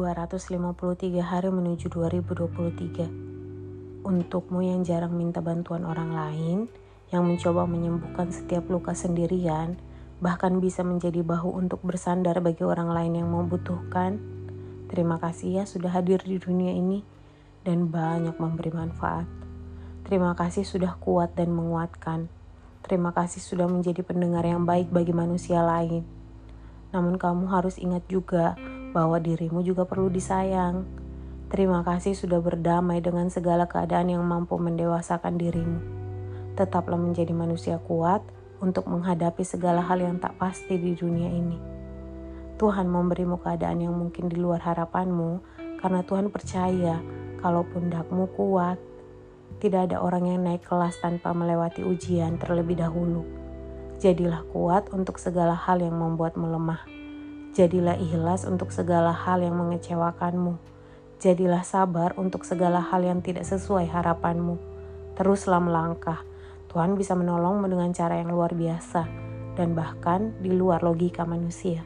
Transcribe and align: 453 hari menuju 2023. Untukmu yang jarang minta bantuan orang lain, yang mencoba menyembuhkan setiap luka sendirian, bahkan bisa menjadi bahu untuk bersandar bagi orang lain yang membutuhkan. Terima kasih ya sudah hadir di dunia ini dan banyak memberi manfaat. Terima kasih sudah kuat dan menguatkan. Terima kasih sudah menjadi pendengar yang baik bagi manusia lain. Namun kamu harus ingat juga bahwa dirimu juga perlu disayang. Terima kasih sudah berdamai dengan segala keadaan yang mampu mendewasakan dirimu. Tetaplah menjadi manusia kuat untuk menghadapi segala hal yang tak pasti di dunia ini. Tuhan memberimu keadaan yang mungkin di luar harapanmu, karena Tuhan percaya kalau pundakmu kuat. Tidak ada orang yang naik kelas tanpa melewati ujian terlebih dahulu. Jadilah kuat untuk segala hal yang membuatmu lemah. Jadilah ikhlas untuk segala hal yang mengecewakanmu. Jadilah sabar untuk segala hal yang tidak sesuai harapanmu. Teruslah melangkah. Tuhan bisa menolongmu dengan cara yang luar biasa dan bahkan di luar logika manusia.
453 0.00 1.20
hari 1.20 1.52
menuju 1.52 1.92
2023. 1.92 4.00
Untukmu 4.00 4.64
yang 4.64 4.80
jarang 4.80 5.12
minta 5.12 5.44
bantuan 5.44 5.84
orang 5.84 6.16
lain, 6.16 6.72
yang 7.12 7.28
mencoba 7.28 7.68
menyembuhkan 7.68 8.32
setiap 8.32 8.64
luka 8.72 8.96
sendirian, 8.96 9.76
bahkan 10.24 10.56
bisa 10.56 10.80
menjadi 10.80 11.20
bahu 11.20 11.52
untuk 11.52 11.84
bersandar 11.84 12.40
bagi 12.40 12.64
orang 12.64 12.88
lain 12.88 13.20
yang 13.20 13.28
membutuhkan. 13.28 14.16
Terima 14.88 15.20
kasih 15.20 15.60
ya 15.60 15.68
sudah 15.68 15.92
hadir 15.92 16.24
di 16.24 16.40
dunia 16.40 16.72
ini 16.72 17.04
dan 17.60 17.92
banyak 17.92 18.40
memberi 18.40 18.72
manfaat. 18.72 19.28
Terima 20.08 20.32
kasih 20.32 20.64
sudah 20.64 20.96
kuat 20.96 21.36
dan 21.36 21.52
menguatkan. 21.52 22.32
Terima 22.80 23.12
kasih 23.12 23.44
sudah 23.44 23.68
menjadi 23.68 24.00
pendengar 24.00 24.48
yang 24.48 24.64
baik 24.64 24.88
bagi 24.88 25.12
manusia 25.12 25.60
lain. 25.60 26.08
Namun 26.88 27.20
kamu 27.20 27.52
harus 27.52 27.76
ingat 27.76 28.08
juga 28.08 28.56
bahwa 28.90 29.18
dirimu 29.22 29.62
juga 29.62 29.86
perlu 29.86 30.10
disayang. 30.10 30.86
Terima 31.50 31.82
kasih 31.82 32.14
sudah 32.14 32.38
berdamai 32.38 33.02
dengan 33.02 33.26
segala 33.26 33.66
keadaan 33.66 34.14
yang 34.14 34.22
mampu 34.22 34.54
mendewasakan 34.54 35.34
dirimu. 35.34 35.82
Tetaplah 36.54 36.98
menjadi 36.98 37.34
manusia 37.34 37.82
kuat 37.82 38.22
untuk 38.62 38.86
menghadapi 38.86 39.42
segala 39.42 39.82
hal 39.82 39.98
yang 39.98 40.22
tak 40.22 40.36
pasti 40.38 40.78
di 40.78 40.94
dunia 40.94 41.26
ini. 41.26 41.58
Tuhan 42.60 42.86
memberimu 42.92 43.40
keadaan 43.40 43.80
yang 43.80 43.96
mungkin 43.96 44.28
di 44.28 44.36
luar 44.36 44.60
harapanmu, 44.60 45.40
karena 45.80 46.04
Tuhan 46.04 46.28
percaya 46.28 47.00
kalau 47.40 47.64
pundakmu 47.64 48.28
kuat. 48.36 48.76
Tidak 49.60 49.90
ada 49.90 50.00
orang 50.00 50.28
yang 50.28 50.40
naik 50.44 50.64
kelas 50.64 51.00
tanpa 51.00 51.32
melewati 51.32 51.84
ujian 51.84 52.36
terlebih 52.36 52.80
dahulu. 52.80 53.24
Jadilah 54.00 54.44
kuat 54.52 54.88
untuk 54.92 55.20
segala 55.20 55.52
hal 55.52 55.80
yang 55.80 55.96
membuatmu 55.96 56.48
lemah. 56.48 56.99
Jadilah 57.60 58.00
ikhlas 58.00 58.48
untuk 58.48 58.72
segala 58.72 59.12
hal 59.12 59.44
yang 59.44 59.52
mengecewakanmu. 59.52 60.56
Jadilah 61.20 61.60
sabar 61.60 62.16
untuk 62.16 62.48
segala 62.48 62.80
hal 62.80 63.04
yang 63.04 63.20
tidak 63.20 63.44
sesuai 63.44 63.84
harapanmu. 63.84 64.56
Teruslah 65.12 65.60
melangkah. 65.60 66.24
Tuhan 66.72 66.96
bisa 66.96 67.12
menolongmu 67.12 67.68
dengan 67.68 67.92
cara 67.92 68.16
yang 68.16 68.32
luar 68.32 68.56
biasa 68.56 69.04
dan 69.60 69.76
bahkan 69.76 70.32
di 70.40 70.56
luar 70.56 70.80
logika 70.80 71.28
manusia. 71.28 71.84